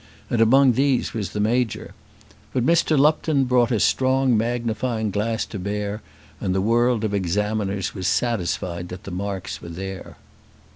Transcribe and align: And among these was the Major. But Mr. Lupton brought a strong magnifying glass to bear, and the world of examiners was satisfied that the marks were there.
And 0.31 0.41
among 0.41 0.71
these 0.71 1.13
was 1.13 1.29
the 1.29 1.39
Major. 1.39 1.93
But 2.53 2.65
Mr. 2.65 2.97
Lupton 2.97 3.43
brought 3.43 3.69
a 3.71 3.79
strong 3.79 4.35
magnifying 4.35 5.11
glass 5.11 5.45
to 5.45 5.59
bear, 5.59 6.01
and 6.39 6.55
the 6.55 6.59
world 6.59 7.03
of 7.03 7.13
examiners 7.13 7.93
was 7.93 8.07
satisfied 8.07 8.89
that 8.89 9.03
the 9.03 9.11
marks 9.11 9.61
were 9.61 9.69
there. 9.69 10.17